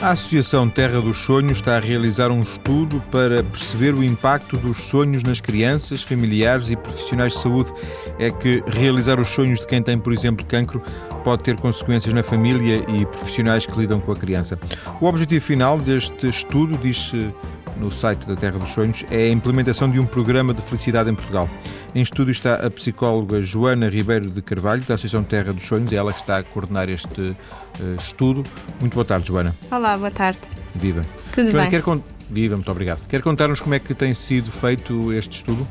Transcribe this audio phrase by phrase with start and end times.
[0.00, 4.76] A Associação Terra dos Sonhos está a realizar um estudo para perceber o impacto dos
[4.76, 7.72] sonhos nas crianças, familiares e profissionais de saúde.
[8.16, 10.80] É que realizar os sonhos de quem tem, por exemplo, cancro
[11.24, 14.56] pode ter consequências na família e profissionais que lidam com a criança.
[15.00, 17.34] O objetivo final deste estudo, diz-se
[17.76, 21.14] no site da Terra dos Sonhos, é a implementação de um programa de felicidade em
[21.14, 21.50] Portugal.
[21.98, 25.96] Em estúdio está a psicóloga Joana Ribeiro de Carvalho, da Associação Terra dos Sonhos, é
[25.96, 27.36] ela que está a coordenar este uh,
[27.98, 28.44] estudo.
[28.78, 29.52] Muito boa tarde, Joana.
[29.68, 30.38] Olá, boa tarde.
[30.76, 31.02] Viva.
[31.32, 31.82] Tudo Joana, bem?
[31.82, 33.04] Quer Viva, muito obrigado.
[33.08, 35.66] Quer contar-nos como é que tem sido feito este estudo?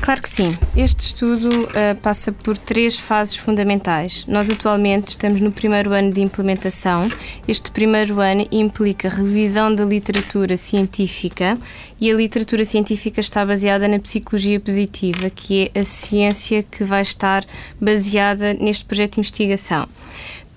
[0.00, 0.56] Claro que sim.
[0.76, 4.24] Este estudo uh, passa por três fases fundamentais.
[4.26, 7.08] Nós atualmente estamos no primeiro ano de implementação.
[7.48, 11.58] Este primeiro ano implica revisão da literatura científica
[12.00, 17.02] e a literatura científica está baseada na psicologia positiva, que é a ciência que vai
[17.02, 17.44] estar
[17.80, 19.88] baseada neste projeto de investigação.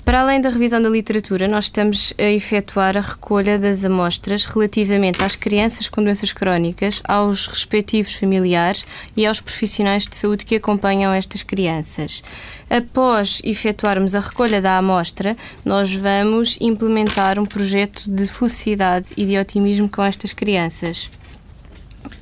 [0.06, 5.24] Para além da revisão da literatura, nós estamos a efetuar a recolha das amostras relativamente
[5.24, 11.14] às crianças com doenças crónicas, aos respectivos familiares e aos profissionais de saúde que acompanham
[11.14, 12.24] estas crianças.
[12.70, 19.38] Após efetuarmos a recolha da amostra, nós vamos implementar um projeto de felicidade e de
[19.38, 21.12] otimismo com estas crianças.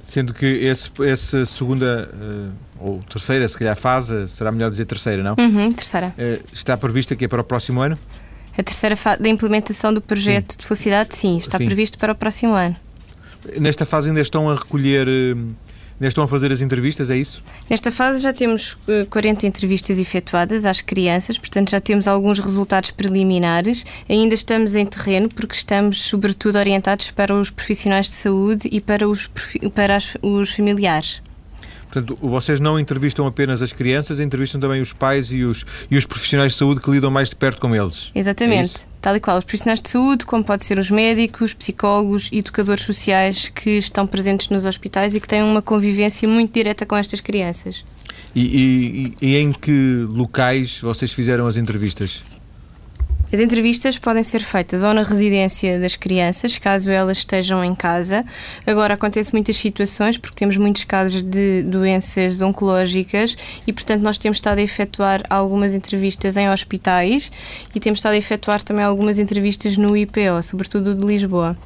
[0.03, 5.23] Sendo que esse, essa segunda uh, ou terceira, se calhar, fase, será melhor dizer terceira,
[5.23, 5.35] não?
[5.37, 6.13] Uhum, terceira.
[6.17, 7.97] Uh, está prevista que é para o próximo ano?
[8.57, 10.57] A terceira fase da implementação do projeto sim.
[10.57, 11.65] de felicidade, sim, está sim.
[11.65, 12.75] previsto para o próximo ano.
[13.59, 15.07] Nesta fase ainda estão a recolher.
[15.07, 15.55] Uh,
[15.99, 17.41] Ainda estão a fazer as entrevistas, é isso?
[17.67, 18.77] Nesta fase já temos
[19.09, 23.83] 40 eh, entrevistas efetuadas às crianças, portanto já temos alguns resultados preliminares.
[24.07, 29.09] Ainda estamos em terreno porque estamos, sobretudo, orientados para os profissionais de saúde e para
[29.09, 29.27] os,
[29.73, 31.23] para as, os familiares.
[31.91, 36.05] Portanto, vocês não entrevistam apenas as crianças, entrevistam também os pais e os, e os
[36.05, 38.11] profissionais de saúde que lidam mais de perto com eles.
[38.13, 38.75] Exatamente.
[38.75, 42.39] É Tal e qual os profissionais de saúde, como pode ser os médicos, psicólogos e
[42.39, 46.95] educadores sociais que estão presentes nos hospitais e que têm uma convivência muito direta com
[46.95, 47.85] estas crianças.
[48.35, 52.21] E, e, e em que locais vocês fizeram as entrevistas?
[53.31, 58.25] As entrevistas podem ser feitas ou na residência das crianças, caso elas estejam em casa.
[58.65, 63.35] Agora acontece muitas situações porque temos muitos casos de doenças oncológicas
[63.67, 67.29] e, portanto, nós temos estado a efetuar algumas entrevistas em hospitais
[67.75, 71.57] e temos estado a efetuar também algumas entrevistas no IPO, sobretudo de Lisboa.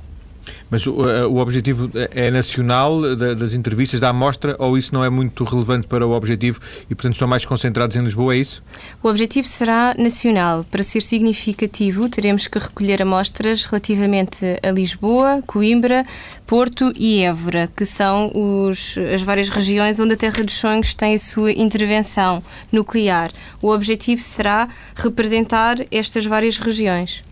[0.70, 5.10] Mas o, eh, o objetivo é nacional das entrevistas, da amostra, ou isso não é
[5.10, 6.60] muito relevante para o objetivo
[6.90, 8.64] e, portanto, estão mais concentrados em Lisboa, é isso?
[9.04, 10.66] O objetivo será nacional.
[10.70, 16.06] Para ser significativo, teremos que recolher amostras relativamente a Lisboa, Coimbra,
[16.48, 21.16] Porto e Évora, que são os, as várias regiões onde a Terra dos Sonhos tem
[21.16, 23.30] a sua intervenção nuclear.
[23.62, 27.24] O objetivo será representar estas várias regiões.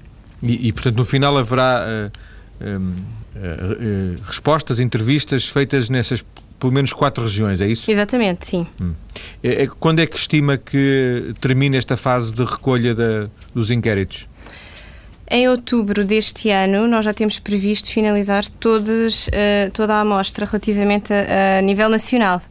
[0.42, 1.86] E, e portanto, no final haverá.
[1.86, 2.30] Uh eh, eh,
[4.26, 6.24] respostas, entrevistas feitas nessas
[6.60, 7.90] pelo menos quatro regiões, é isso?
[7.90, 8.68] Exatamente, sim.
[8.80, 8.94] Hum.
[9.42, 14.28] É, é, quando é que estima que termina esta fase de recolha da, dos inquéritos?
[15.32, 21.14] Em outubro deste ano, nós já temos previsto finalizar todas, uh, toda a amostra relativamente
[21.14, 22.42] a, a nível nacional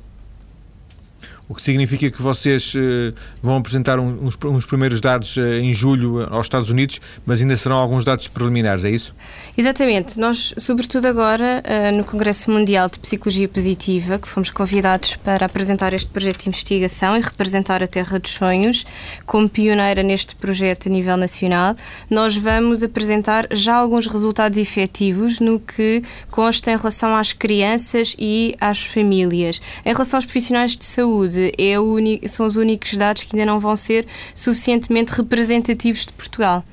[1.48, 6.22] o que significa que vocês uh, vão apresentar uns, uns, primeiros dados uh, em julho
[6.30, 9.14] aos Estados Unidos, mas ainda serão alguns dados preliminares, é isso?
[9.56, 10.18] Exatamente.
[10.18, 11.62] Nós, sobretudo agora,
[11.96, 17.16] no Congresso Mundial de Psicologia Positiva, que fomos convidados para apresentar este projeto de investigação
[17.16, 18.84] e representar a Terra dos Sonhos
[19.24, 21.74] como pioneira neste projeto a nível nacional,
[22.10, 28.54] nós vamos apresentar já alguns resultados efetivos no que consta em relação às crianças e
[28.60, 29.60] às famílias.
[29.84, 33.60] Em relação aos profissionais de saúde, é único, são os únicos dados que ainda não
[33.60, 36.64] vão ser suficientemente representativos de Portugal.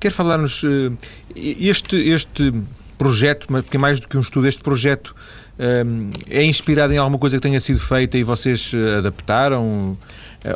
[0.00, 0.92] Quer falar-nos eh,
[1.36, 2.52] este, este
[2.98, 5.14] projeto, porque é mais do que um estudo, este projeto
[5.58, 5.84] eh,
[6.28, 9.96] é inspirado em alguma coisa que tenha sido feita e vocês eh, adaptaram?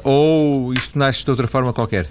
[0.02, 2.08] Ou isto nasce de outra forma qualquer?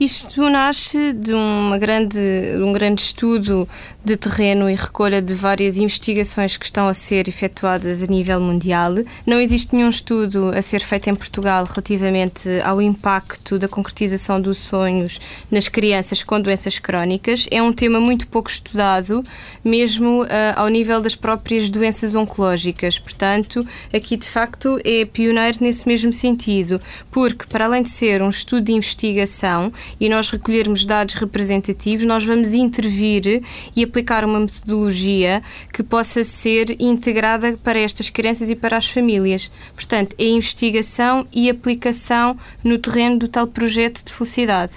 [0.00, 2.16] Isto nasce de, uma grande,
[2.56, 3.68] de um grande estudo
[4.04, 8.92] de terreno e recolha de várias investigações que estão a ser efetuadas a nível mundial.
[9.26, 14.58] Não existe nenhum estudo a ser feito em Portugal relativamente ao impacto da concretização dos
[14.58, 17.48] sonhos nas crianças com doenças crónicas.
[17.50, 19.24] É um tema muito pouco estudado,
[19.64, 23.00] mesmo uh, ao nível das próprias doenças oncológicas.
[23.00, 26.80] Portanto, aqui de facto é pioneiro nesse mesmo sentido,
[27.10, 32.24] porque para além de ser um estudo de investigação, e nós recolhermos dados representativos, nós
[32.24, 33.42] vamos intervir
[33.74, 35.42] e aplicar uma metodologia
[35.72, 39.50] que possa ser integrada para estas crianças e para as famílias.
[39.74, 44.72] Portanto, é investigação e aplicação no terreno do tal projeto de felicidade.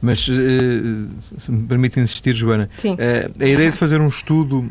[0.00, 0.32] Mas, uh,
[1.20, 2.94] se me permite insistir, Joana, Sim.
[2.94, 4.70] Uh, a ideia de fazer um estudo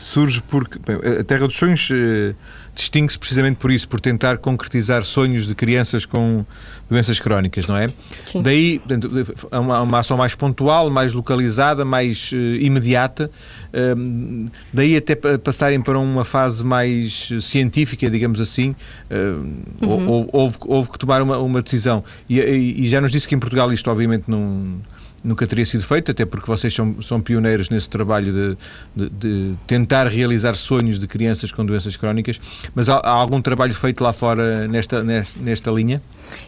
[0.00, 1.88] surge porque bem, a Terra dos Sonhos
[2.74, 6.44] distingue-se precisamente por isso, por tentar concretizar sonhos de crianças com
[6.88, 7.88] doenças crónicas, não é?
[8.24, 8.42] Sim.
[8.42, 8.80] Daí
[9.50, 13.30] é uma, uma ação mais pontual, mais localizada, mais uh, imediata.
[13.72, 18.74] Uh, daí até passarem para uma fase mais científica, digamos assim,
[19.10, 20.28] uh, uhum.
[20.32, 22.04] houve, houve, que tomar uma, uma decisão.
[22.28, 24.80] E, e, e, já nos disse que em Portugal isto obviamente não
[25.24, 28.32] nunca teria sido feito, até porque vocês são, são pioneiros nesse trabalho
[28.94, 32.38] de, de, de tentar realizar sonhos de crianças com doenças crónicas,
[32.74, 36.02] mas há, há algum trabalho feito lá fora nesta, nesta, nesta linha?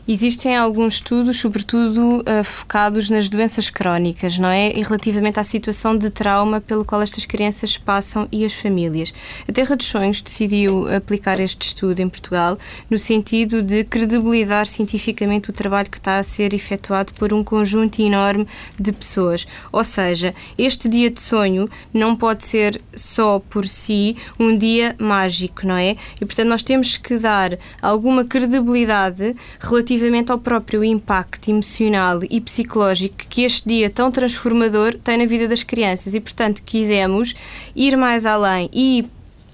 [0.08, 4.70] Existem alguns estudos, sobretudo uh, focados nas doenças crónicas, não é?
[4.72, 9.12] E relativamente à situação de trauma pelo qual estas crianças passam e as famílias.
[9.48, 12.56] A Terra dos Sonhos decidiu aplicar este estudo em Portugal
[12.88, 18.00] no sentido de credibilizar cientificamente o trabalho que está a ser efetuado por um conjunto
[18.00, 18.46] enorme
[18.78, 19.44] de pessoas.
[19.72, 25.66] Ou seja, este dia de sonho não pode ser só por si um dia mágico,
[25.66, 25.96] não é?
[26.20, 29.34] E portanto nós temos que dar alguma credibilidade
[29.66, 35.48] relativamente ao próprio impacto emocional e psicológico que este dia tão transformador tem na vida
[35.48, 37.34] das crianças e, portanto, quisemos
[37.74, 39.04] ir mais além e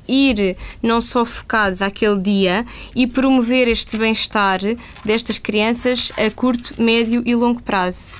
[0.07, 4.61] ir não só focados àquele dia e promover este bem-estar
[5.05, 8.13] destas crianças a curto, médio e longo prazo.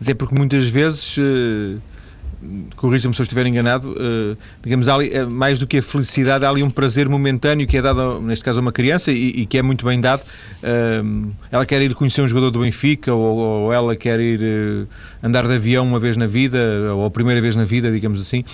[0.00, 1.16] Até porque muitas vezes.
[1.18, 1.93] Uh
[2.76, 6.48] corrija-me se eu estiver enganado, uh, digamos, ali, uh, mais do que a felicidade, há
[6.48, 9.58] ali um prazer momentâneo que é dado, neste caso, a uma criança e, e que
[9.58, 10.22] é muito bem dado.
[10.22, 14.88] Uh, ela quer ir conhecer um jogador do Benfica ou, ou ela quer ir
[15.22, 16.58] andar de avião uma vez na vida,
[16.94, 18.44] ou a primeira vez na vida, digamos assim.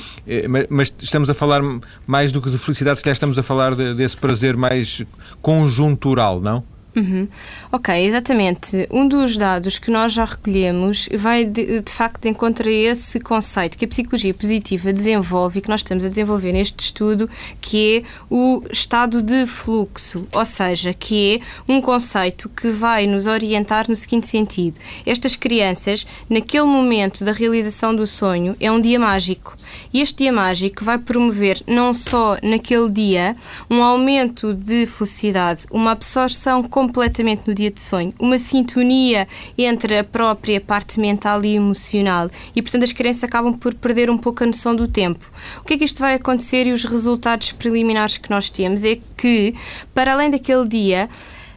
[0.48, 1.60] Mas, mas, estamos a falar
[2.06, 5.02] mais do que de felicidade, se calhar estamos a falar de, desse prazer mais
[5.40, 6.64] conjuntural, não?
[6.94, 7.28] Uhum.
[7.70, 8.88] Ok, exatamente.
[8.90, 13.84] Um dos dados que nós já recolhemos vai de, de, facto a esse conceito que
[13.84, 18.62] a psicologia positiva desenvolve e que nós estamos a desenvolver neste estudo, que é o
[18.72, 24.26] estado de fluxo, ou seja, que é um conceito que vai nos orientar no seguinte
[24.26, 29.56] sentido: estas crianças, naquele momento da realização do sonho, é um dia mágico.
[29.92, 33.36] E este dia mágico vai promover não só naquele dia
[33.70, 39.28] um aumento de felicidade, uma absorção completamente no dia de sonho, uma sintonia
[39.58, 44.16] entre a própria parte mental e emocional e, portanto, as crianças acabam por perder um
[44.16, 45.30] pouco a noção do tempo.
[45.60, 48.98] O que é que isto vai acontecer e os resultados preliminares que nós temos é
[49.14, 49.54] que,
[49.92, 51.10] para além daquele dia,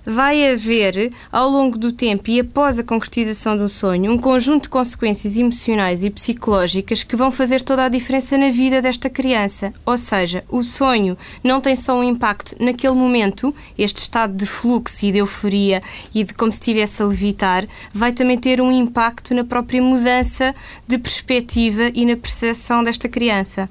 [0.06, 4.70] vai haver, ao longo do tempo e após a concretização do sonho, um conjunto de
[4.70, 9.74] consequências emocionais e psicológicas que vão fazer toda a diferença na vida desta criança.
[9.86, 15.06] Ou seja, o sonho não tem só um impacto naquele momento, este estado de fluxo
[15.06, 15.82] e de euforia
[16.14, 20.54] e de como se estivesse a levitar, vai também ter um impacto na própria mudança
[20.88, 23.70] de perspectiva e na percepção desta criança.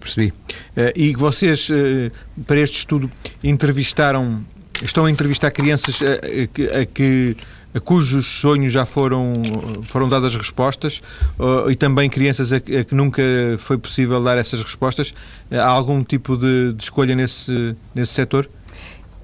[0.00, 0.28] Percebi.
[0.28, 2.10] Uh, e vocês, uh,
[2.46, 3.10] para este estudo,
[3.44, 4.40] entrevistaram
[4.82, 7.36] Estão a entrevistar crianças a, a, a que
[7.74, 9.34] a cujos sonhos já foram,
[9.82, 11.00] foram dadas respostas
[11.38, 13.22] uh, e também crianças a, a, que nunca
[13.58, 15.14] foi possível dar essas respostas.
[15.50, 18.48] Há algum tipo de, de escolha nesse, nesse setor?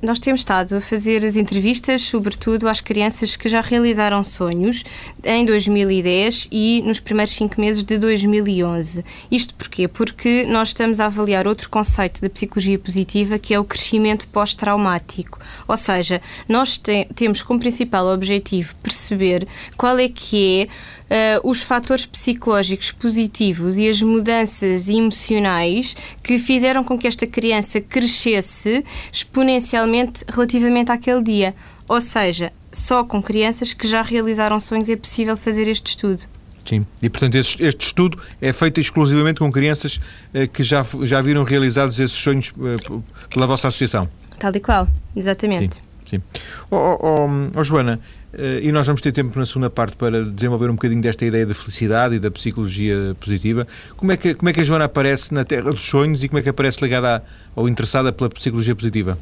[0.02, 4.85] Nós temos estado a fazer as entrevistas, sobretudo às crianças que já realizaram sonhos
[5.25, 9.02] em 2010 e nos primeiros cinco meses de 2011.
[9.30, 9.88] Isto porquê?
[9.88, 15.38] Porque nós estamos a avaliar outro conceito da psicologia positiva que é o crescimento pós-traumático.
[15.66, 20.68] Ou seja, nós te temos como principal objetivo perceber qual é que
[21.05, 27.26] é uh, os fatores psicológicos positivos e as mudanças emocionais que fizeram com que esta
[27.26, 31.54] criança crescesse exponencialmente relativamente àquele dia.
[31.88, 36.22] Ou seja, só com crianças que já realizaram sonhos é possível fazer este estudo.
[36.64, 40.00] Sim, e portanto este, este estudo é feito exclusivamente com crianças
[40.34, 44.08] uh, que já, já viram realizados esses sonhos uh, pela vossa associação.
[44.38, 45.76] Tal e qual, exatamente.
[45.76, 45.86] Sim.
[46.08, 46.22] Sim.
[46.70, 48.00] Oh, oh, oh, Joana,
[48.32, 51.44] uh, e nós vamos ter tempo na segunda parte para desenvolver um bocadinho desta ideia
[51.44, 53.66] de felicidade e da psicologia positiva.
[53.96, 56.38] Como é que, como é que a Joana aparece na Terra dos Sonhos e como
[56.38, 59.18] é que aparece ligada ou interessada pela psicologia positiva?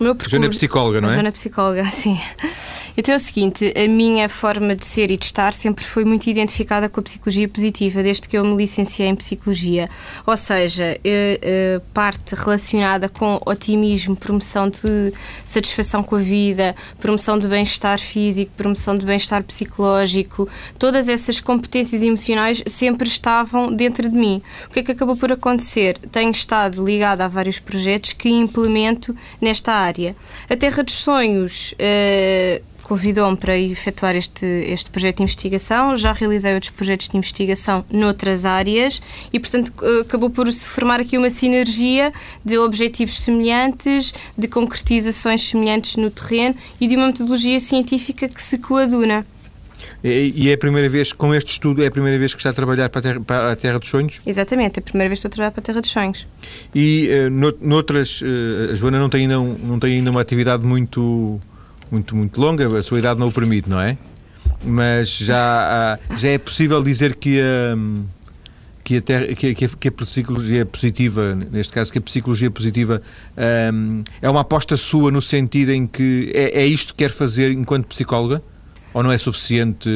[0.00, 0.30] O meu percurso...
[0.30, 1.12] Joana é psicóloga, não é?
[1.12, 2.18] Joana é psicóloga, sim.
[2.96, 6.28] Então é o seguinte, a minha forma de ser e de estar sempre foi muito
[6.28, 9.88] identificada com a psicologia positiva, desde que eu me licenciei em psicologia.
[10.26, 15.12] Ou seja, eh, eh, parte relacionada com otimismo, promoção de
[15.44, 22.02] satisfação com a vida, promoção de bem-estar físico, promoção de bem-estar psicológico, todas essas competências
[22.02, 24.42] emocionais sempre estavam dentro de mim.
[24.68, 25.96] O que é que acabou por acontecer?
[26.10, 30.14] Tenho estado ligada a vários projetos que implemento nesta área.
[30.48, 31.72] A Terra dos Sonhos.
[31.72, 35.96] Uh, convidou-me para efetuar este, este projeto de investigação.
[35.96, 39.00] Já realizei outros projetos de investigação noutras áreas
[39.32, 42.12] e, portanto, acabou por se formar aqui uma sinergia
[42.44, 48.58] de objetivos semelhantes, de concretizações semelhantes no terreno e de uma metodologia científica que se
[48.58, 49.24] coaduna.
[50.04, 52.52] E é a primeira vez, com este estudo, é a primeira vez que está a
[52.52, 54.20] trabalhar para a Terra, para a terra dos Sonhos?
[54.26, 56.26] Exatamente, é a primeira vez que estou a trabalhar para a Terra dos Sonhos.
[56.74, 61.38] E uh, noutras, uh, a Joana não tem, ainda, não tem ainda uma atividade muito,
[61.92, 63.98] muito, muito longa, a sua idade não o permite, não é?
[64.64, 67.76] Mas já, já é possível dizer que a.
[68.82, 69.00] que a,
[69.34, 73.02] que, a, que, a, psicologia positiva, neste caso, que a psicologia positiva
[73.72, 77.50] um, é uma aposta sua no sentido em que é, é isto que quer fazer
[77.52, 78.42] enquanto psicóloga?
[78.94, 79.88] Ou não é suficiente,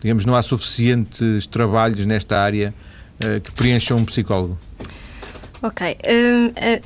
[0.00, 2.74] digamos, não há suficientes trabalhos nesta área
[3.24, 4.58] uh, que preencham um psicólogo?
[5.62, 5.96] Ok.
[6.04, 6.82] Uh,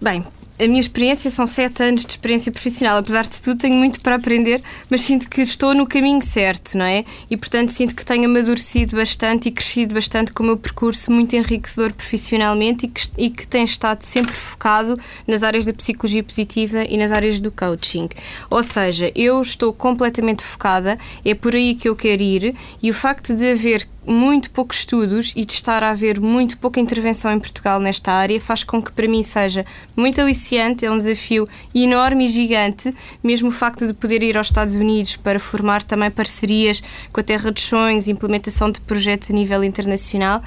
[0.00, 0.24] bem,
[0.64, 2.98] a minha experiência são sete anos de experiência profissional.
[2.98, 6.86] Apesar de tudo, tenho muito para aprender, mas sinto que estou no caminho certo, não
[6.86, 7.04] é?
[7.30, 11.36] E, portanto, sinto que tenho amadurecido bastante e crescido bastante com o meu percurso muito
[11.36, 16.84] enriquecedor profissionalmente e que, e que tem estado sempre focado nas áreas da psicologia positiva
[16.88, 18.08] e nas áreas do coaching.
[18.48, 22.94] Ou seja, eu estou completamente focada, é por aí que eu quero ir e o
[22.94, 27.38] facto de haver muito poucos estudos e de estar a haver muito pouca intervenção em
[27.38, 29.64] Portugal nesta área faz com que para mim seja
[29.96, 34.48] muito aliciante, é um desafio enorme e gigante, mesmo o facto de poder ir aos
[34.48, 36.82] Estados Unidos para formar também parcerias
[37.12, 40.42] com a Terra dos Sonhos, implementação de projetos a nível internacional.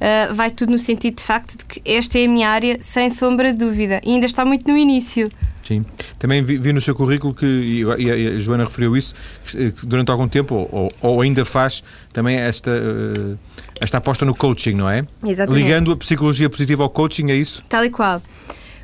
[0.00, 3.10] Uh, vai tudo no sentido de facto de que esta é a minha área, sem
[3.10, 5.30] sombra de dúvida, e ainda está muito no início.
[5.62, 5.84] Sim.
[6.18, 9.14] Também vi, vi, no seu currículo que, e a, Joana referiu isso,
[9.46, 13.38] que durante algum tempo, ou, ou ainda faz, também esta, uh,
[13.80, 15.06] esta aposta no coaching, não é?
[15.24, 15.62] Exatamente.
[15.62, 17.62] Ligando a psicologia positiva ao coaching, é isso?
[17.68, 18.22] Tal e qual.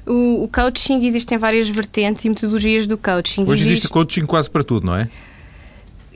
[0.07, 3.43] O, o coaching existem várias vertentes e metodologias do coaching.
[3.43, 5.09] Hoje existe, existe coaching quase para tudo, não é?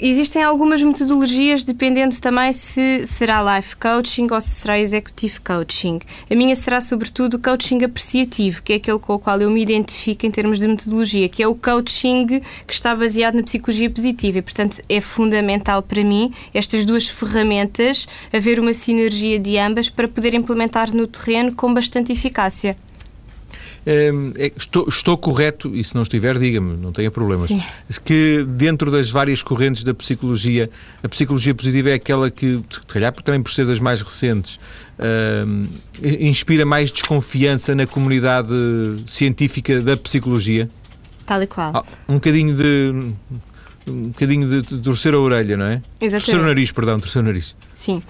[0.02, 5.98] Existem algumas metodologias, dependendo também se será life coaching ou se será executive coaching.
[6.30, 10.24] A minha será, sobretudo, coaching apreciativo, que é aquele com o qual eu me identifico
[10.24, 14.38] em termos de metodologia, que é o coaching que está baseado na psicologia positiva.
[14.38, 20.08] E, portanto, é fundamental para mim estas duas ferramentas, haver uma sinergia de ambas para
[20.08, 22.74] poder implementar no terreno com bastante eficácia.
[23.86, 27.48] Ehm, é, estou, estou, correto, e se não estiver, diga-me, não tenha problemas.
[27.48, 27.62] Sim.
[28.04, 30.68] Que dentro das várias correntes da psicologia,
[31.02, 34.58] a psicologia positiva é aquela que, se calhar também por ser das mais recentes,
[34.98, 35.68] uh,
[36.20, 38.52] inspira mais desconfiança na comunidade
[39.06, 40.68] científica da psicologia?
[41.24, 41.72] Tal e qual.
[41.74, 43.12] Ah, um bocadinho de
[43.86, 45.82] um bocadinho de, de torcer a orelha, não é?
[46.00, 46.26] Exatamente.
[46.26, 47.54] Torcer o nariz, perdão, torcer o nariz.
[47.74, 48.02] Sim.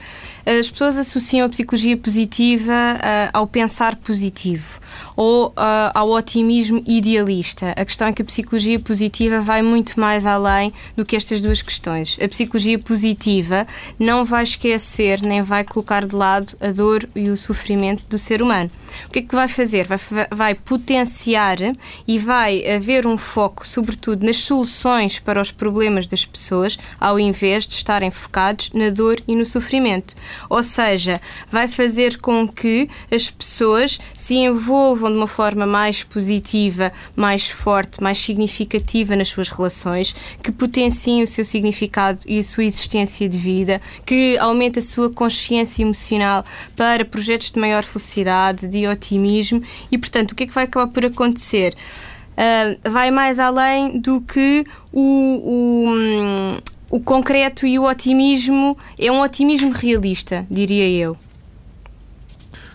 [0.47, 4.81] As pessoas associam a psicologia positiva uh, ao pensar positivo
[5.17, 5.53] ou uh,
[5.95, 7.73] ao otimismo idealista.
[7.77, 11.63] A questão é que a psicologia positiva vai muito mais além do que estas duas
[11.63, 12.19] questões.
[12.23, 13.67] A psicologia positiva
[13.99, 18.43] não vai esquecer nem vai colocar de lado a dor e o sofrimento do ser
[18.43, 18.71] humano.
[19.07, 19.87] O que é que vai fazer?
[19.87, 19.99] Vai,
[20.31, 21.59] vai potenciar
[22.07, 27.67] e vai haver um foco, sobretudo, nas soluções para os problemas das pessoas, ao invés
[27.67, 30.15] de estarem focados na dor e no sofrimento.
[30.49, 36.93] Ou seja, vai fazer com que as pessoas se envolvam de uma forma mais positiva,
[37.15, 42.65] mais forte, mais significativa nas suas relações, que potenciem o seu significado e a sua
[42.65, 46.45] existência de vida, que aumente a sua consciência emocional
[46.77, 50.89] para projetos de maior felicidade, de otimismo e, portanto, o que é que vai acabar
[50.89, 51.75] por acontecer?
[52.33, 56.59] Uh, vai mais além do que o, o, hum,
[56.91, 61.17] o concreto e o otimismo é um otimismo realista, diria eu.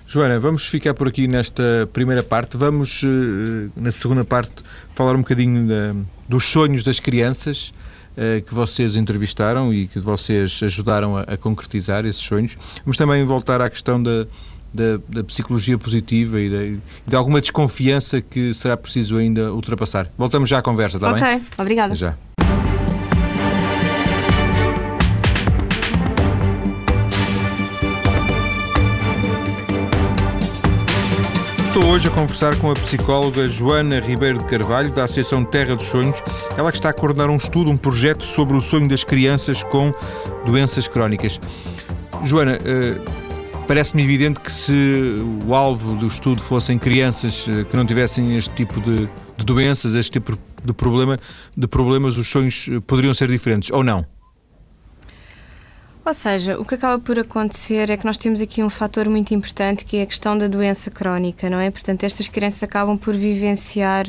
[0.07, 2.55] Joana, vamos ficar por aqui nesta primeira parte.
[2.55, 4.53] Vamos, eh, na segunda parte,
[4.93, 5.67] falar um bocadinho
[6.29, 7.74] dos sonhos das crianças
[8.15, 12.57] eh, que vocês entrevistaram e que vocês ajudaram a, concretizar esses sonhos.
[12.86, 14.25] Vamos também voltar à questão da,
[14.74, 20.10] da, da psicologia positiva e de, de, alguma desconfiança que será preciso ainda ultrapassar.
[20.17, 21.36] Voltamos já à conversa, está okay, bem?
[21.36, 21.95] Ok, obrigada.
[21.95, 22.15] Já.
[31.96, 36.22] Hoje a conversar com a psicóloga Joana Ribeiro de Carvalho, da Associação Terra dos Sonhos.
[36.58, 39.94] Ela que está a coordenar um estudo, um projeto sobre o sonho das crianças com
[40.46, 41.40] doenças crónicas.
[42.25, 42.98] Joana, eh,
[43.66, 48.54] parece-me evidente que se o alvo do estudo fossem crianças eh, que não tivessem este
[48.56, 51.18] tipo de, de doenças, este tipo de, problema,
[51.56, 54.06] de problemas, os sonhos eh, poderiam ser diferentes, ou não?
[56.06, 59.34] Ou seja, o que acaba por acontecer é que nós temos aqui um fator muito
[59.34, 61.72] importante que é a questão da doença crónica, não é?
[61.72, 64.06] Portanto, estas crianças acabam por vivenciar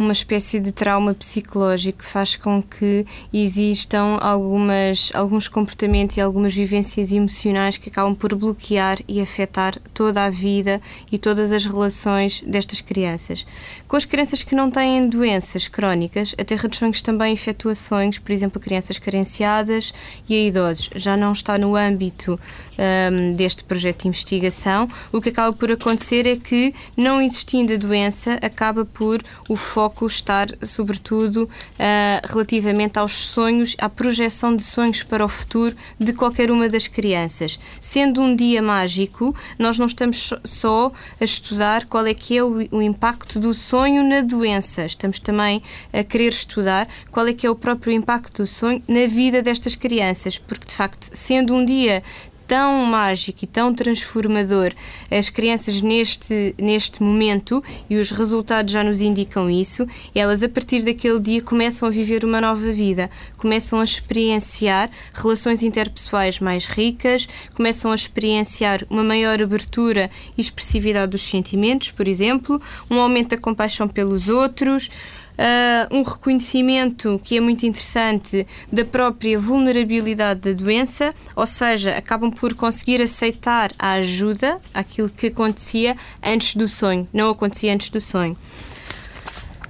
[0.00, 6.54] uma espécie de trauma psicológico que faz com que existam algumas, alguns comportamentos e algumas
[6.54, 10.80] vivências emocionais que acabam por bloquear e afetar toda a vida
[11.12, 13.46] e todas as relações destas crianças.
[13.86, 18.18] Com as crianças que não têm doenças crónicas, a Terra dos Sonhos também efetua sonhos,
[18.18, 19.92] por exemplo, a crianças carenciadas
[20.26, 20.88] e a idosos.
[20.94, 22.40] Já não está no âmbito
[22.78, 24.88] um, deste projeto de investigação.
[25.12, 29.89] O que acaba por acontecer é que, não existindo a doença, acaba por o foco
[29.90, 36.12] foco estar, sobretudo, uh, relativamente aos sonhos, à projeção de sonhos para o futuro de
[36.12, 37.58] qualquer uma das crianças.
[37.80, 42.58] Sendo um dia mágico, nós não estamos só a estudar qual é que é o,
[42.70, 47.50] o impacto do sonho na doença, estamos também a querer estudar qual é que é
[47.50, 52.02] o próprio impacto do sonho na vida destas crianças, porque de facto, sendo um dia
[52.50, 54.72] tão mágico e tão transformador
[55.08, 60.82] as crianças neste, neste momento, e os resultados já nos indicam isso, elas a partir
[60.82, 67.28] daquele dia começam a viver uma nova vida, começam a experienciar relações interpessoais mais ricas,
[67.54, 73.38] começam a experienciar uma maior abertura e expressividade dos sentimentos, por exemplo, um aumento da
[73.38, 74.90] compaixão pelos outros
[75.38, 82.30] uh, um reconhecimento que é muito interessante da própria vulnerabilidade da doença, ou seja, acabam
[82.30, 88.00] por conseguir aceitar a ajuda, aquilo que acontecia antes do sonho, não acontecia antes do
[88.00, 88.36] sonho.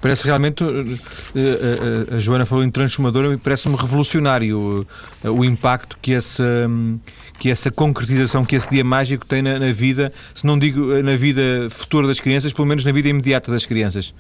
[0.01, 0.97] Parece realmente, eh,
[1.37, 4.87] eh, a Joana falou em transformador, parece-me revolucionário
[5.23, 6.71] o impacto que essa,
[7.39, 11.17] que essa concretização, que esse dia mágico tem na, na vida, se não digo na
[11.17, 14.15] vida futura das crianças, pelo menos na vida imediata das crianças.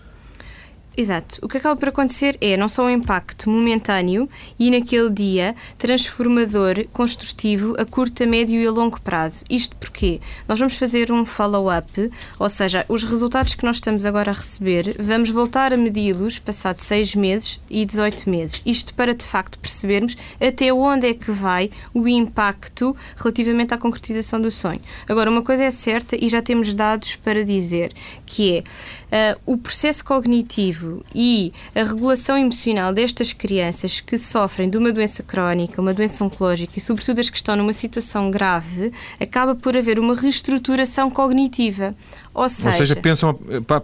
[0.97, 1.39] Exato.
[1.41, 4.29] O que acaba por acontecer é não só um impacto momentâneo
[4.59, 9.45] e naquele dia transformador, construtivo a curto, a médio e a longo prazo.
[9.49, 14.33] Isto porque nós vamos fazer um follow-up, ou seja, os resultados que nós estamos agora
[14.33, 18.61] a receber, vamos voltar a medi-los passado 6 meses e 18 meses.
[18.67, 24.41] Isto para de facto percebermos até onde é que vai o impacto relativamente à concretização
[24.41, 24.81] do sonho.
[25.09, 27.93] Agora, uma coisa é certa e já temos dados para dizer,
[28.27, 28.65] que
[29.11, 34.93] é uh, o processo cognitivo e a regulação emocional destas crianças que sofrem de uma
[34.93, 39.77] doença crónica, uma doença oncológica e, sobretudo, as que estão numa situação grave, acaba por
[39.77, 41.95] haver uma reestruturação cognitiva.
[42.33, 43.35] Ou seja, Ou seja pensam,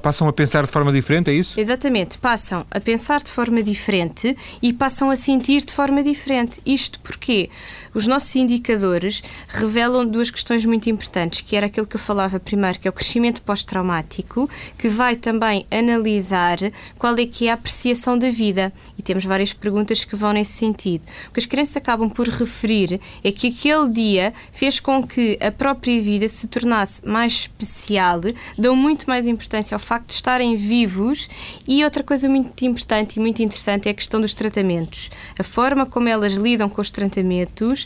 [0.01, 1.59] passam a pensar de forma diferente, é isso?
[1.59, 6.61] Exatamente, passam a pensar de forma diferente e passam a sentir de forma diferente.
[6.65, 7.51] Isto porque
[7.97, 12.79] os nossos indicadores revelam duas questões muito importantes, que era aquilo que eu falava primeiro,
[12.79, 16.59] que é o crescimento pós-traumático, que vai também analisar
[16.99, 18.71] qual é que é a apreciação da vida.
[18.99, 21.07] E temos várias perguntas que vão nesse sentido.
[21.29, 25.51] O que as crianças acabam por referir é que aquele dia fez com que a
[25.51, 28.21] própria vida se tornasse mais especial
[28.59, 31.31] dão muito mais importância ao facto de estarem vivos
[31.67, 35.11] e outra coisa muito importante e muito interessante é a questão dos tratamentos.
[35.39, 37.86] A forma como elas lidam com os tratamentos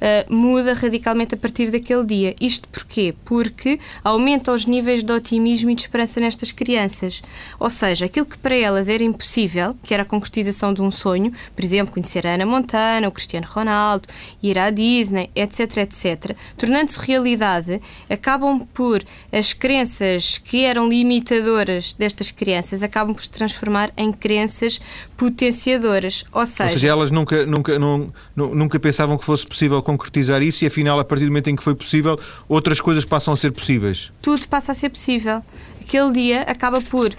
[0.00, 2.34] uh, muda radicalmente a partir daquele dia.
[2.40, 3.14] Isto porquê?
[3.24, 7.22] Porque aumenta os níveis de otimismo e de esperança nestas crianças.
[7.58, 11.32] Ou seja, aquilo que para elas era impossível, que era a concretização de um sonho,
[11.54, 14.08] por exemplo, conhecer a Ana Montana, o Cristiano Ronaldo,
[14.42, 22.30] ir à Disney, etc, etc, tornando-se realidade, acabam por as crenças que eram limitadoras destas
[22.30, 24.80] crianças acabam por se transformar em crenças
[25.16, 26.24] potenciadoras.
[26.32, 30.64] Ou seja, Ou seja elas nunca, nunca, não, nunca pensavam que fosse possível concretizar isso
[30.64, 33.52] e afinal, a partir do momento em que foi possível, outras coisas passam a ser
[33.52, 34.10] possíveis?
[34.22, 35.42] Tudo passa a ser possível
[35.90, 37.14] aquele dia acaba por uh,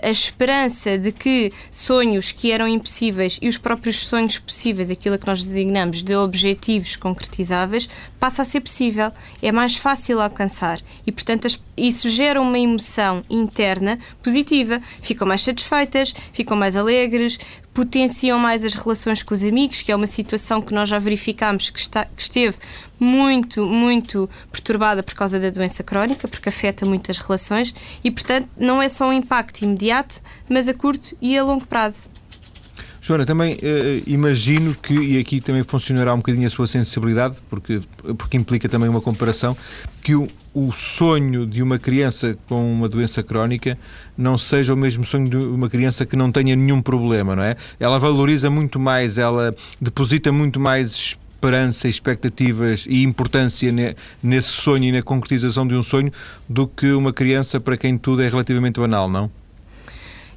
[0.00, 5.26] a esperança de que sonhos que eram impossíveis e os próprios sonhos possíveis, aquilo que
[5.26, 7.88] nós designamos de objetivos concretizáveis,
[8.20, 9.10] passa a ser possível.
[9.42, 14.80] É mais fácil alcançar e, portanto, as, isso gera uma emoção interna positiva.
[15.02, 17.38] Ficam mais satisfeitas, ficam mais alegres,
[17.74, 21.68] potenciam mais as relações com os amigos, que é uma situação que nós já verificamos
[21.68, 22.56] que, está, que esteve
[23.00, 28.80] muito, muito perturbada por causa da doença crónica, porque afeta muitas relações e, portanto, não
[28.80, 32.13] é só um impacto imediato, mas a curto e a longo prazo.
[33.04, 37.78] Joana, também uh, imagino que, e aqui também funcionará um bocadinho a sua sensibilidade, porque,
[38.16, 39.54] porque implica também uma comparação,
[40.02, 43.76] que o, o sonho de uma criança com uma doença crónica
[44.16, 47.56] não seja o mesmo sonho de uma criança que não tenha nenhum problema, não é?
[47.78, 53.70] Ela valoriza muito mais, ela deposita muito mais esperança, expectativas e importância
[54.22, 56.10] nesse sonho e na concretização de um sonho
[56.48, 59.30] do que uma criança para quem tudo é relativamente banal, não?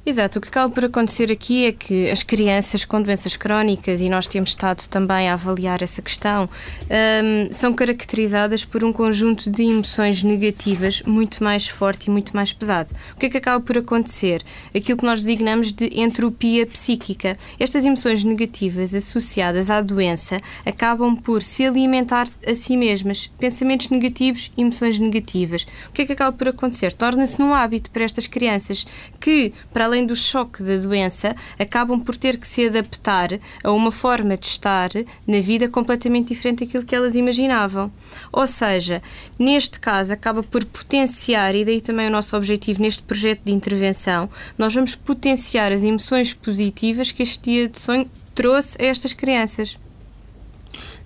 [0.08, 4.08] Exato, o que acaba por acontecer aqui é que as crianças com doenças crónicas, e
[4.08, 6.48] nós temos estado também a avaliar essa questão,
[6.88, 12.54] um, são caracterizadas por um conjunto de emoções negativas muito mais forte e muito mais
[12.54, 12.94] pesado.
[13.14, 14.42] O que é que acaba por acontecer?
[14.74, 17.36] Aquilo que nós designamos de entropia psíquica.
[17.60, 23.30] Estas emoções negativas associadas à doença acabam por se alimentar a si mesmas.
[23.38, 25.66] Pensamentos negativos, emoções negativas.
[25.90, 26.94] O que é que acaba por acontecer?
[26.94, 28.86] Torna-se num hábito para estas crianças
[29.20, 33.30] que, para além além do choque da doença, acabam por ter que se adaptar
[33.64, 34.88] a uma forma de estar
[35.26, 37.90] na vida completamente diferente daquilo que elas imaginavam.
[38.32, 39.02] Ou seja,
[39.38, 44.30] neste caso, acaba por potenciar, e daí também o nosso objetivo neste projeto de intervenção,
[44.56, 49.78] nós vamos potenciar as emoções positivas que este dia de sonho trouxe a estas crianças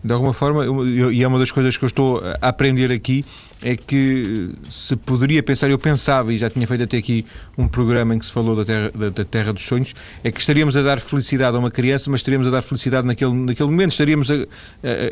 [0.04, 0.64] de alguma forma,
[1.12, 3.24] e é uma das coisas que eu estou a aprender aqui,
[3.62, 7.24] é que se poderia pensar, eu pensava, e já tinha feito até aqui
[7.56, 9.94] um programa em que se falou da terra, da, da terra dos sonhos,
[10.24, 13.32] é que estaríamos a dar felicidade a uma criança, mas estaríamos a dar felicidade naquele,
[13.32, 14.38] naquele momento, estaríamos a, a,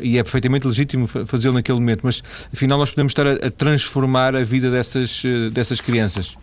[0.01, 4.35] e é perfeitamente legítimo fazê-lo naquele momento, mas afinal nós podemos estar a, a transformar
[4.35, 6.35] a vida dessas, eh, dessas crianças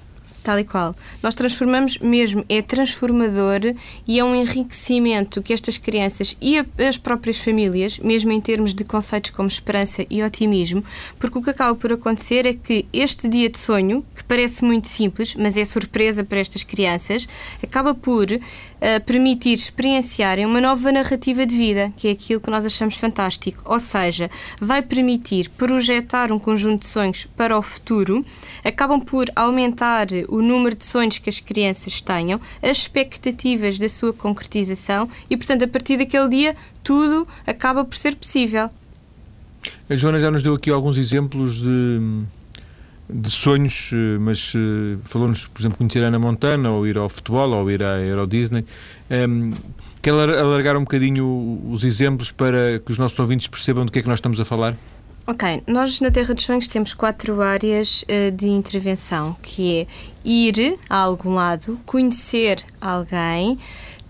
[0.49, 0.97] tal e qual.
[1.23, 3.61] Nós transformamos mesmo, é transformador
[4.07, 8.83] e é um enriquecimento que estas crianças e as próprias famílias, mesmo em termos de
[8.83, 10.83] conceitos como esperança e otimismo,
[11.19, 14.89] porque o que acaba por acontecer é que este dia de sonho, que parece muito
[14.89, 17.29] simples, mas é surpresa para estas crianças,
[17.63, 22.65] acaba por uh, permitir experienciarem uma nova narrativa de vida, que é aquilo que nós
[22.65, 23.61] achamos fantástico.
[23.67, 28.25] Ou seja, vai permitir projetar um conjunto de sonhos para o futuro,
[28.65, 33.89] acabam por aumentar o o número de sonhos que as crianças tenham, as expectativas da
[33.89, 38.71] sua concretização e, portanto, a partir daquele dia, tudo acaba por ser possível.
[39.91, 42.01] A Joana já nos deu aqui alguns exemplos de,
[43.11, 47.51] de sonhos, eh, mas eh, falou-nos, por exemplo, conhecer Ana Montana, ou ir ao futebol,
[47.55, 48.65] ou ir à Euro Disney.
[49.11, 49.53] Um, ehm,
[50.01, 54.03] quer alargar um bocadinho os exemplos para que os nossos ouvintes percebam do que é
[54.03, 54.77] que nós estamos a falar?
[55.31, 59.87] Ok, nós na Terra dos Sonhos temos quatro áreas uh, de intervenção, que é
[60.25, 63.59] ir a algum lado, conhecer alguém,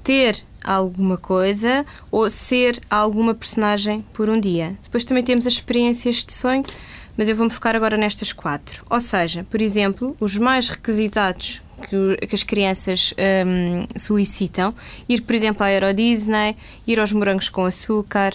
[0.04, 4.78] ter alguma coisa ou ser alguma personagem por um dia.
[4.80, 6.62] Depois também temos as experiências de sonho,
[7.16, 8.86] mas eu vou-me focar agora nestas quatro.
[8.88, 13.14] Ou seja, por exemplo, os mais requisitados que, que as crianças
[13.46, 14.74] um, solicitam.
[15.08, 18.34] Ir, por exemplo, à Euro Disney, ir aos morangos com açúcar,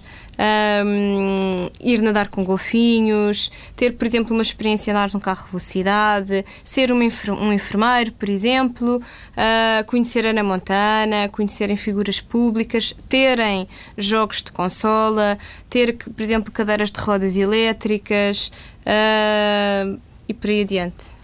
[0.85, 5.51] um, ir nadar com golfinhos, ter, por exemplo, uma experiência de andar num carro de
[5.51, 14.41] velocidade, ser um enfermeiro, por exemplo, uh, conhecer Ana Montana, conhecerem figuras públicas, terem jogos
[14.41, 15.37] de consola,
[15.69, 18.51] ter, por exemplo, cadeiras de rodas elétricas
[18.81, 21.22] uh, e por aí adiante.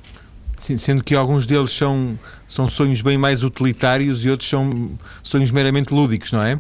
[0.60, 4.92] Sim, sendo que alguns deles são, são sonhos bem mais utilitários e outros são
[5.24, 6.60] sonhos meramente lúdicos, não é?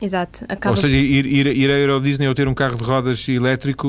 [0.00, 0.44] Exato.
[0.48, 0.76] Acaba...
[0.76, 3.88] Ou seja, ir, ir, ir a Euro Disney ou ter um carro de rodas elétrico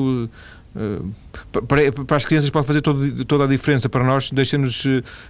[0.74, 1.12] uh,
[1.52, 3.88] para, para, as crianças pode fazer todo, toda a diferença.
[3.88, 4.84] Para nós, deixa-nos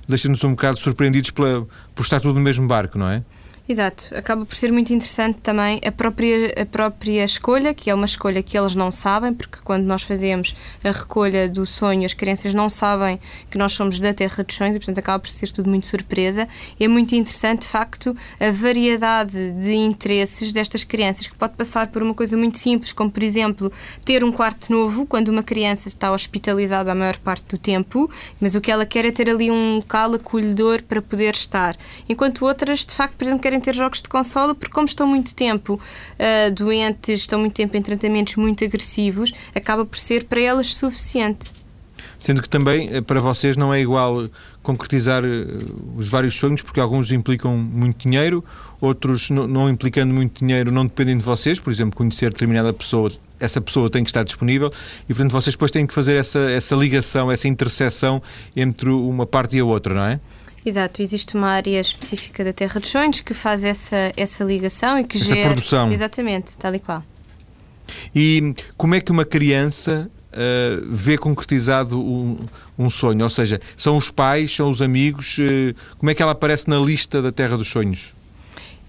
[0.06, 3.22] deixa um bocado surpreendidos pela, por estar tudo no mesmo barco, não é?
[3.70, 8.06] Exato, acaba por ser muito interessante também a própria, a própria escolha, que é uma
[8.06, 12.54] escolha que eles não sabem, porque quando nós fazemos a recolha do sonho, as crianças
[12.54, 15.68] não sabem que nós somos da Terra dos Sonhos e, portanto, acaba por ser tudo
[15.68, 16.48] muito surpresa.
[16.80, 22.02] É muito interessante, de facto, a variedade de interesses destas crianças, que pode passar por
[22.02, 23.70] uma coisa muito simples, como, por exemplo,
[24.02, 28.54] ter um quarto novo, quando uma criança está hospitalizada a maior parte do tempo, mas
[28.54, 31.76] o que ela quer é ter ali um local acolhedor para poder estar.
[32.08, 35.34] Enquanto outras, de facto, por exemplo, querem ter jogos de consola porque, como estão muito
[35.34, 40.74] tempo uh, doentes, estão muito tempo em tratamentos muito agressivos, acaba por ser para elas
[40.74, 41.58] suficiente.
[42.18, 44.26] Sendo que também eh, para vocês não é igual
[44.60, 45.28] concretizar eh,
[45.96, 48.44] os vários sonhos, porque alguns implicam muito dinheiro,
[48.80, 53.60] outros não implicando muito dinheiro não dependem de vocês, por exemplo, conhecer determinada pessoa essa
[53.60, 54.68] pessoa tem que estar disponível
[55.04, 58.20] e, portanto, vocês depois têm que fazer essa, essa ligação, essa interseção
[58.56, 60.20] entre uma parte e a outra, não é?
[60.64, 65.04] Exato, existe uma área específica da Terra dos Sonhos que faz essa, essa ligação e
[65.04, 65.48] que essa gera.
[65.48, 65.90] Produção.
[65.90, 67.02] Exatamente, tal e qual.
[68.14, 72.38] E como é que uma criança uh, vê concretizado um,
[72.78, 73.22] um, sonho?
[73.24, 75.38] Ou seja, são os pais, são os amigos?
[75.38, 78.14] Uh, como é que ela aparece na lista da Terra dos Sonhos?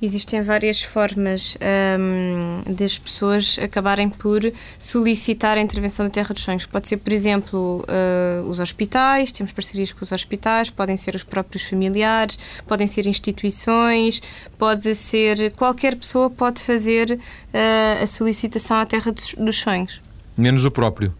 [0.02, 1.58] Existem várias formas
[2.00, 4.40] um, das pessoas acabarem por
[4.78, 6.66] solicitar a intervenção da Terra dos Sonhos.
[6.66, 11.24] Pode ser, por exemplo, uh, os hospitais, temos parcerias com os hospitais, podem ser os
[11.24, 14.22] próprios familiares, podem ser instituições,
[14.58, 15.52] pode ser.
[15.52, 20.02] qualquer pessoa pode fazer uh, a solicitação à Terra dos, dos Sonhos.
[20.38, 21.14] Menos o próprio.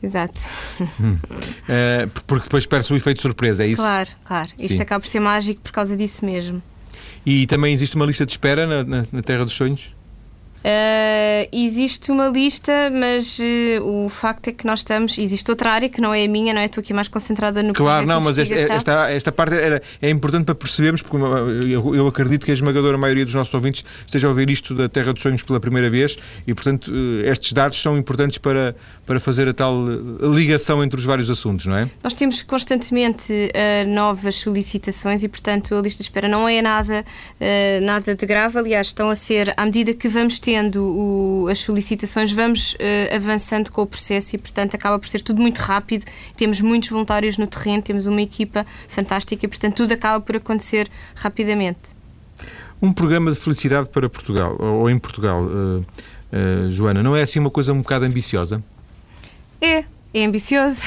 [0.00, 0.38] Exato.
[1.00, 1.18] Hum.
[1.24, 3.82] Uh, porque depois perde-se o efeito de surpresa, é isso?
[3.82, 4.50] Claro, claro.
[4.58, 4.82] Isto Sim.
[4.82, 6.62] acaba por ser mágico por causa disso mesmo.
[7.24, 9.93] E também existe uma lista de espera na, na, na Terra dos Sonhos?
[10.64, 15.18] Uh, existe uma lista, mas uh, o facto é que nós estamos.
[15.18, 16.64] Existe outra área que não é a minha, não é?
[16.64, 20.46] Estou aqui mais concentrada no Claro, não, mas esta, esta, esta, parte era, é importante
[20.46, 21.18] para percebermos, porque
[21.70, 24.88] eu, eu, acredito que a esmagadora maioria dos nossos ouvintes esteja a ouvir isto da
[24.88, 28.74] Terra dos Sonhos pela primeira vez e, portanto, uh, estes dados são importantes para,
[29.04, 29.84] para fazer a tal
[30.34, 31.86] ligação entre os vários assuntos, não é?
[32.02, 33.52] Nós temos constantemente
[33.88, 37.04] novas solicitações e, portanto, a lista de espera não é nada,
[37.82, 38.58] nada de grave.
[38.58, 43.16] Aliás, estão a ser, à medida que vamos ter tendo o, as solicitações, vamos uh,
[43.16, 46.04] avançando com o processo e, portanto, acaba por ser tudo muito rápido.
[46.36, 50.88] Temos muitos voluntários no terreno, temos uma equipa fantástica e, portanto, tudo acaba por acontecer
[51.16, 51.80] rapidamente.
[52.80, 57.40] Um programa de felicidade para Portugal, ou em Portugal, uh, uh, Joana, não é assim
[57.40, 58.62] uma coisa um bocado ambiciosa?
[59.60, 59.82] É,
[60.14, 60.82] é ambicioso,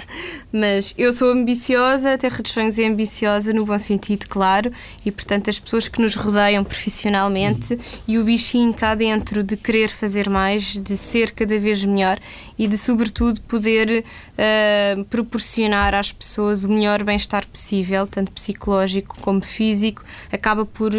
[0.52, 4.70] mas eu sou ambiciosa, Terra dos Sonhos é ambiciosa no bom sentido, claro,
[5.06, 7.80] e portanto as pessoas que nos rodeiam profissionalmente uhum.
[8.06, 12.18] e o bichinho cá dentro de querer fazer mais, de ser cada vez melhor
[12.58, 19.40] e de, sobretudo, poder uh, proporcionar às pessoas o melhor bem-estar possível, tanto psicológico como
[19.40, 20.92] físico, acaba por,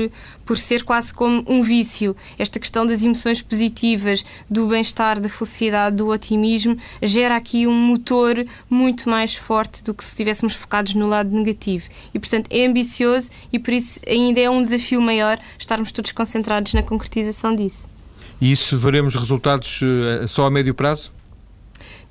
[0.44, 2.16] por ser quase como um vício.
[2.40, 7.74] Esta questão das emoções positivas, do bem-estar, da felicidade, do otimismo, gera aqui aqui um
[7.74, 11.88] motor muito mais forte do que se estivéssemos focados no lado negativo.
[12.14, 16.74] E, portanto, é ambicioso e por isso ainda é um desafio maior estarmos todos concentrados
[16.74, 17.88] na concretização disso.
[18.40, 21.12] E isso veremos resultados uh, só a médio prazo?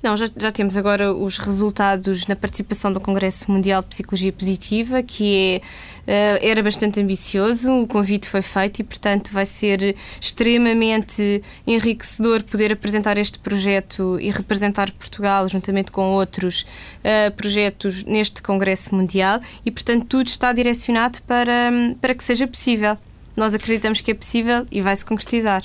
[0.01, 5.03] Não, já, já temos agora os resultados na participação do Congresso Mundial de Psicologia Positiva,
[5.03, 5.61] que
[6.07, 12.43] é, uh, era bastante ambicioso, o convite foi feito e, portanto, vai ser extremamente enriquecedor
[12.43, 19.41] poder apresentar este projeto e representar Portugal juntamente com outros uh, projetos neste Congresso Mundial
[19.65, 22.97] e, portanto, tudo está direcionado para, para que seja possível.
[23.39, 25.63] Nós acreditamos que é possível e vai se concretizar.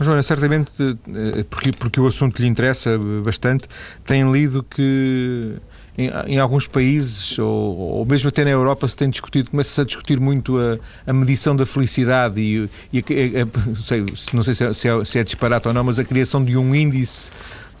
[0.00, 3.68] Joana, certamente, eh, porque, porque o assunto lhe interessa bastante,
[4.04, 5.54] tem lido que
[5.96, 9.84] em, em, alguns países, ou, ou, mesmo até na Europa, se tem discutido, começa-se a
[9.84, 14.64] discutir muito a, a, medição da felicidade e, e a, a, sei, não sei se
[14.64, 17.30] é, se, é, se é disparate ou não, mas a criação de um índice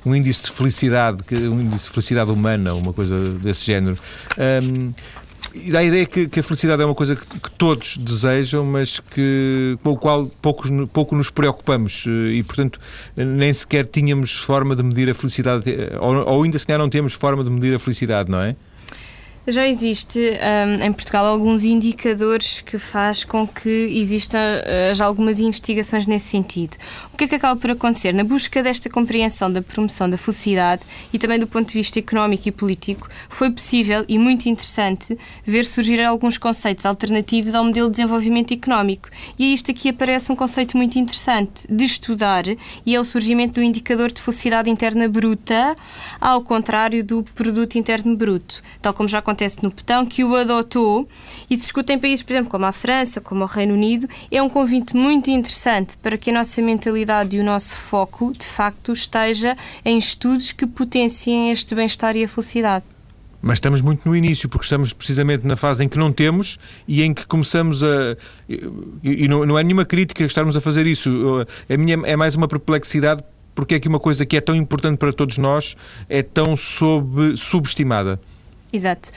[0.04, 3.96] um índice de felicidade, um índice de felicidade humana, uma coisa desse género.
[4.36, 4.92] Um,
[5.54, 9.00] e a ideia que, que, a felicidade é uma coisa que, que, todos desejam, mas
[9.00, 12.80] que, com o qual poucos, pouco nos preocupamos eh, e, portanto,
[13.16, 17.12] nem sequer tínhamos forma de medir a felicidade, eh, ou, ou ainda sequer não temos
[17.12, 18.56] forma de medir a felicidade, não é?
[19.44, 25.40] Já existe um, em Portugal alguns indicadores que faz com que existam uh, já algumas
[25.40, 26.76] investigações nesse sentido.
[27.12, 28.14] O que é que acaba por acontecer?
[28.14, 32.48] Na busca desta compreensão da promoção da felicidade e também do ponto de vista económico
[32.48, 37.96] e político, foi possível e muito interessante ver surgir alguns conceitos alternativos ao modelo de
[37.96, 39.08] desenvolvimento económico.
[39.36, 42.44] E é isto aqui aparece um conceito muito interessante de estudar
[42.86, 45.76] e é o surgimento do indicador de felicidade interna bruta,
[46.20, 51.08] ao contrário do produto interno bruto, tal como já acontece no Petão, que o adotou
[51.50, 54.42] e se escuta em países, por exemplo, como a França, como o Reino Unido, é
[54.42, 58.92] um convite muito interessante para que a nossa mentalidade e o nosso foco, de facto,
[58.92, 62.84] esteja em estudos que potenciem este bem-estar e a felicidade.
[63.40, 67.02] Mas estamos muito no início, porque estamos precisamente na fase em que não temos e
[67.02, 68.16] em que começamos a.
[69.02, 71.10] E não, não é nenhuma crítica estarmos a fazer isso.
[71.68, 74.96] A minha é mais uma perplexidade porque é que uma coisa que é tão importante
[74.96, 75.76] para todos nós
[76.08, 78.20] é tão sob, subestimada.
[78.72, 79.10] Exato.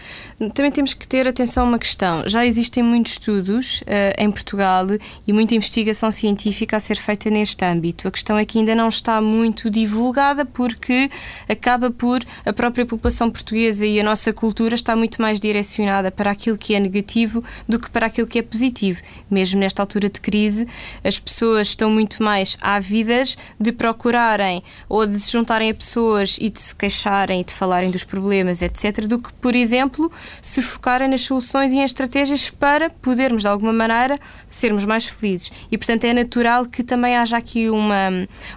[0.54, 2.28] Também temos que ter atenção a uma questão.
[2.28, 3.86] Já existem muitos estudos uh,
[4.18, 4.86] em Portugal
[5.26, 8.06] e muita investigação científica a ser feita neste âmbito.
[8.06, 11.10] A questão é que ainda não está muito divulgada porque
[11.48, 16.32] acaba por a própria população portuguesa e a nossa cultura está muito mais direcionada para
[16.32, 19.02] aquilo que é negativo do que para aquilo que é positivo.
[19.32, 20.68] Mesmo nesta altura de crise,
[21.02, 26.50] as pessoas estão muito mais ávidas de procurarem ou de se juntarem a pessoas e
[26.50, 31.08] de se queixarem e de falarem dos problemas, etc., do que por exemplo, se focarem
[31.08, 34.17] nas soluções e em estratégias para podermos, de alguma maneira,
[34.49, 35.51] sermos mais felizes.
[35.71, 38.10] E, portanto, é natural que também haja aqui uma,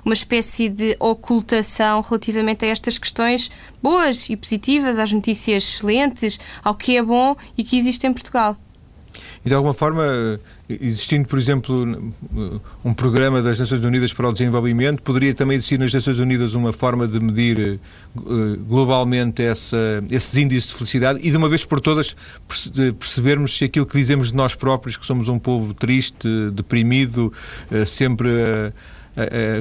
[0.03, 3.51] uma espécie de ocultação relativamente a estas questões
[3.83, 8.57] boas e positivas, às notícias excelentes, ao que é bom e que existe em Portugal.
[9.45, 10.05] E de alguma forma,
[10.69, 12.13] existindo, por exemplo,
[12.85, 16.73] um programa das Nações Unidas para o Desenvolvimento, poderia também existir nas Nações Unidas uma
[16.73, 17.79] forma de medir eh,
[18.69, 22.17] globalmente essa, esses índices de felicidade e de uma vez por todas
[22.99, 27.33] percebermos se aquilo que dizemos de nós próprios, que somos um povo triste, deprimido,
[27.71, 28.29] eh, sempre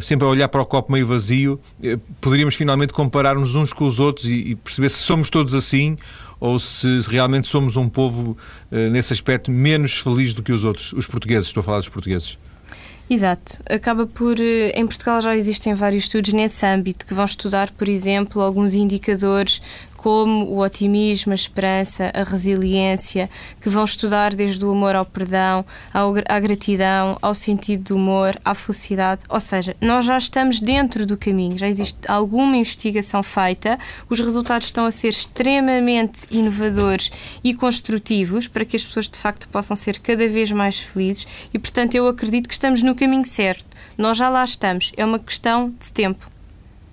[0.04, 1.60] sempre a olhar para o copo meio vazio,
[2.22, 5.98] poderíamos finalmente comparar-nos uns com os outros e perceber se somos todos assim
[6.40, 8.38] ou se realmente somos um povo,
[8.92, 12.38] nesse aspecto, menos feliz do que os outros, os portugueses, estou a falar dos portugueses.
[13.10, 13.60] Exato.
[13.70, 14.38] Acaba por.
[14.40, 18.74] Eh, em Portugal já existem vários estudos nesse âmbito que vão estudar, por exemplo, alguns
[18.74, 19.62] indicadores
[20.08, 25.66] como o otimismo, a esperança, a resiliência, que vão estudar desde o amor ao perdão,
[25.94, 29.24] à gratidão, ao sentido do humor, à felicidade.
[29.28, 33.78] Ou seja, nós já estamos dentro do caminho, já existe alguma investigação feita,
[34.10, 37.12] os resultados estão a ser extremamente inovadores
[37.44, 41.60] e construtivos para que as pessoas de facto possam ser cada vez mais felizes e,
[41.60, 43.66] portanto, eu acredito que estamos no caminho certo.
[43.98, 46.37] Nós já lá estamos, é uma questão de tempo.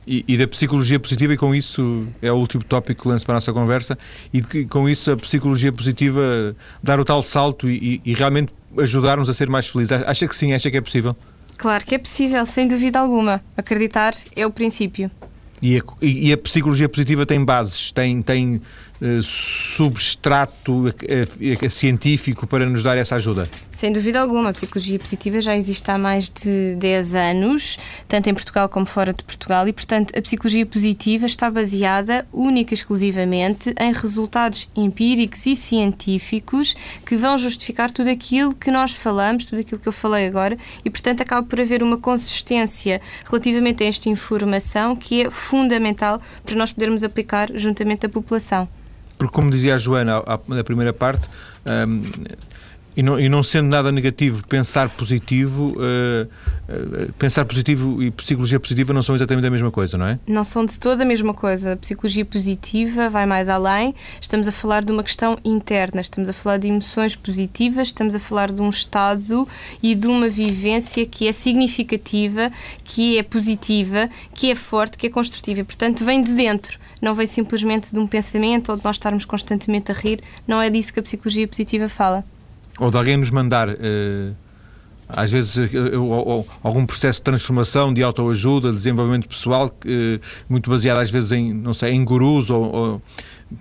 [0.06, 3.34] E, e, da psicologia positiva, e com isso é o último tópico que lanço para
[3.34, 3.98] a nossa conversa,
[4.32, 9.30] e de, com isso a psicologia positiva dar o tal salto e, e realmente ajudar-nos
[9.30, 9.92] a ser mais felizes.
[9.92, 10.52] Acha que sim?
[10.52, 11.16] Acha que é possível?
[11.56, 13.40] Claro que é possível, sem dúvida alguma.
[13.56, 15.10] Acreditar é o princípio.
[15.62, 18.60] E a, e a psicologia positiva tem bases, tem, tem
[19.22, 23.48] substrato uh, uh, científico para nos dar essa ajuda?
[23.70, 24.50] Sem dúvida alguma.
[24.50, 29.12] A psicologia positiva já existe há mais de 10 anos, tanto em Portugal como fora
[29.12, 35.44] de Portugal, e, portanto, a psicologia positiva está baseada única e exclusivamente em resultados empíricos
[35.46, 40.26] e científicos que vão justificar tudo aquilo que nós falamos, tudo aquilo que eu falei
[40.26, 46.20] agora, e, portanto, acaba por haver uma consistência relativamente a esta informação que é fundamental
[46.44, 48.68] para nós podermos aplicar juntamente à população.
[49.18, 51.28] Porque, como dizia a Joana na primeira parte,
[51.66, 52.02] um,
[52.96, 58.60] e não, e não sendo nada negativo, pensar positivo, uh, uh, pensar positivo e psicologia
[58.60, 60.18] positiva não são exatamente a mesma coisa, não é?
[60.26, 61.72] Não são de toda a mesma coisa.
[61.72, 63.94] A psicologia positiva vai mais além.
[64.20, 68.20] Estamos a falar de uma questão interna, estamos a falar de emoções positivas, estamos a
[68.20, 69.46] falar de um estado
[69.82, 72.50] e de uma vivência que é significativa,
[72.84, 75.60] que é positiva, que é forte, que é construtiva.
[75.60, 76.78] E, portanto, vem de dentro.
[77.02, 80.20] Não vem simplesmente de um pensamento ou de nós estarmos constantemente a rir.
[80.46, 82.24] Não é disso que a psicologia positiva fala
[82.78, 84.34] ou de alguém nos mandar, uh,
[85.08, 89.74] às vezes, uh, algum processo de transformação, de autoajuda, de desenvolvimento pessoal,
[90.48, 93.02] muito baseado às vezes em, não sei, em gurus ou, ou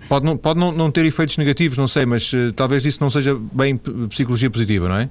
[0.08, 3.36] pode, não, pode não, não ter efeitos negativos, não sei, mas talvez isso não seja
[3.52, 3.76] bem
[4.08, 5.08] psicologia positiva, não é?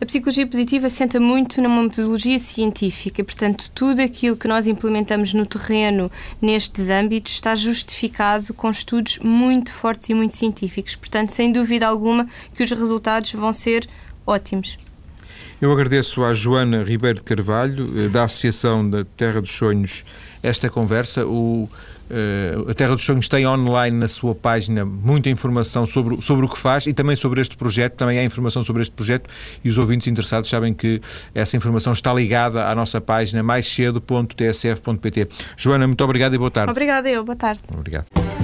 [0.00, 5.46] A psicologia positiva senta muito numa metodologia científica, portanto, tudo aquilo que nós implementamos no
[5.46, 6.10] terreno
[6.42, 10.96] nestes âmbitos está justificado com estudos muito fortes e muito científicos.
[10.96, 13.88] Portanto, sem dúvida alguma que os resultados vão ser
[14.26, 14.76] ótimos.
[15.60, 20.04] Eu agradeço à Joana Ribeiro de Carvalho, eh, da Associação da Terra dos Sonhos,
[20.42, 21.24] esta conversa.
[21.24, 21.68] O,
[22.10, 26.48] uh, a Terra dos Sonhos tem online na sua página muita informação sobre, sobre o
[26.48, 27.94] que faz e também sobre este projeto.
[27.94, 29.28] Também há informação sobre este projeto
[29.64, 31.00] e os ouvintes interessados sabem que
[31.34, 35.28] essa informação está ligada à nossa página mais cedo.tsf.pt.
[35.56, 36.70] Joana, muito obrigado e boa tarde.
[36.70, 37.24] Obrigada, eu.
[37.24, 37.60] Boa tarde.
[37.72, 38.43] Obrigado.